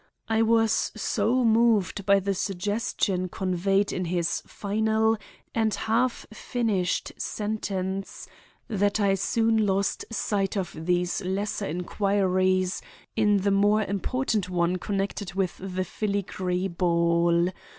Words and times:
I 0.27 0.41
was 0.41 0.91
so 0.95 1.43
moved 1.45 2.07
by 2.07 2.19
the 2.19 2.33
suggestion 2.33 3.29
conveyed 3.29 3.93
in 3.93 4.05
his 4.05 4.41
final 4.47 5.15
and 5.53 5.71
half 5.75 6.25
finished 6.33 7.11
sentence, 7.17 8.27
that 8.67 8.99
I 8.99 9.13
soon 9.13 9.63
lost 9.63 10.05
sight 10.09 10.57
of 10.57 10.75
these 10.87 11.21
lesser 11.23 11.67
inquiries 11.67 12.81
in 13.15 13.37
the 13.41 13.51
more 13.51 13.83
important 13.83 14.49
one 14.49 14.77
connected 14.77 15.35
with 15.35 15.55
the 15.59 15.83
filigree 15.85 16.67
ball. 16.67 17.49